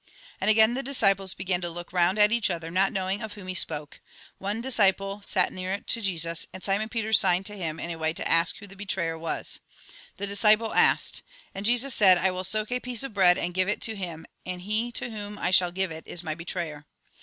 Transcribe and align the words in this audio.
And 0.39 0.49
again 0.49 0.73
the 0.73 0.81
disciples 0.81 1.35
began 1.35 1.61
to 1.61 1.69
look 1.69 1.93
round 1.93 2.17
at 2.17 2.31
each 2.31 2.49
other, 2.49 2.71
not 2.71 2.91
knowing 2.91 3.21
of 3.21 3.33
whom 3.33 3.45
he 3.45 3.53
spoke. 3.53 3.99
One 4.39 4.59
disciiile 4.59 5.23
sat 5.23 5.53
near 5.53 5.79
to 5.79 6.01
Jesus, 6.01 6.47
and 6.51 6.63
Simon 6.63 6.89
Peter 6.89 7.13
signed 7.13 7.45
to 7.45 7.55
him 7.55 7.79
iu 7.79 7.89
a 7.95 7.99
way 7.99 8.11
to 8.13 8.27
ask 8.27 8.57
who 8.57 8.65
the 8.65 8.75
betrayer 8.75 9.15
was. 9.15 9.59
The 10.17 10.25
disciple 10.25 10.73
asked. 10.73 11.21
And 11.53 11.67
Jesus 11.67 11.93
said:" 11.93 12.17
I 12.17 12.31
will 12.31 12.43
soak 12.43 12.71
a 12.71 12.79
piece 12.79 13.03
of 13.03 13.13
bread, 13.13 13.37
and 13.37 13.53
give 13.53 13.69
it 13.69 13.79
to 13.81 13.95
him; 13.95 14.25
and 14.43 14.63
he 14.63 14.91
to 14.93 15.11
whom 15.11 15.37
I 15.37 15.51
shall 15.51 15.71
give 15.71 15.91
it 15.91 16.07
is 16.07 16.23
my 16.23 16.33
betrayer." 16.33 16.87